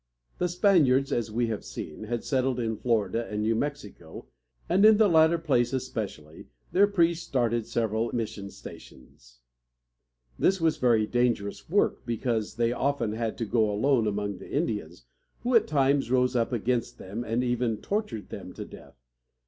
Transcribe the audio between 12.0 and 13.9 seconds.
because they often had to go